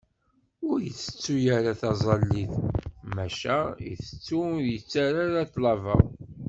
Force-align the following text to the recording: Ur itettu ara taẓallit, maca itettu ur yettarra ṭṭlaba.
Ur 0.69 0.77
itettu 0.89 1.35
ara 1.57 1.73
taẓallit, 1.81 2.53
maca 3.15 3.57
itettu 3.91 4.37
ur 4.55 4.61
yettarra 4.71 5.41
ṭṭlaba. 5.49 5.95